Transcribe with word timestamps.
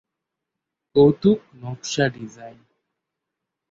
কৌতুক 0.95 1.39
নকশা 1.61 2.05
ডিজাইন। 2.15 2.59